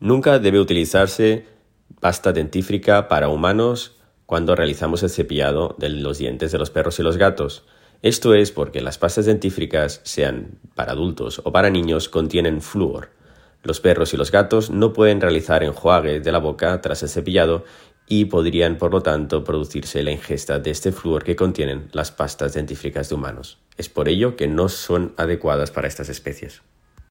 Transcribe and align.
Nunca 0.00 0.38
debe 0.38 0.60
utilizarse 0.60 1.46
pasta 2.00 2.32
dentífrica 2.32 3.08
para 3.08 3.28
humanos 3.28 3.96
cuando 4.26 4.54
realizamos 4.54 5.02
el 5.02 5.10
cepillado 5.10 5.74
de 5.78 5.88
los 5.88 6.18
dientes 6.18 6.52
de 6.52 6.58
los 6.58 6.70
perros 6.70 6.98
y 7.00 7.02
los 7.02 7.16
gatos. 7.16 7.64
Esto 8.02 8.34
es 8.34 8.52
porque 8.52 8.80
las 8.80 8.96
pastas 8.96 9.26
dentífricas, 9.26 10.00
sean 10.04 10.58
para 10.76 10.92
adultos 10.92 11.40
o 11.44 11.50
para 11.50 11.70
niños, 11.70 12.08
contienen 12.08 12.62
flúor. 12.62 13.10
Los 13.64 13.80
perros 13.80 14.14
y 14.14 14.16
los 14.16 14.30
gatos 14.30 14.70
no 14.70 14.92
pueden 14.92 15.20
realizar 15.20 15.64
enjuague 15.64 16.20
de 16.20 16.30
la 16.30 16.38
boca 16.38 16.80
tras 16.80 17.02
el 17.02 17.08
cepillado 17.08 17.64
y 18.06 18.26
podrían, 18.26 18.78
por 18.78 18.92
lo 18.92 19.02
tanto, 19.02 19.42
producirse 19.42 20.04
la 20.04 20.12
ingesta 20.12 20.60
de 20.60 20.70
este 20.70 20.92
flúor 20.92 21.24
que 21.24 21.34
contienen 21.34 21.88
las 21.92 22.12
pastas 22.12 22.54
dentífricas 22.54 23.08
de 23.08 23.16
humanos. 23.16 23.58
Es 23.76 23.88
por 23.88 24.08
ello 24.08 24.36
que 24.36 24.46
no 24.46 24.68
son 24.68 25.12
adecuadas 25.16 25.72
para 25.72 25.88
estas 25.88 26.08
especies. 26.08 26.62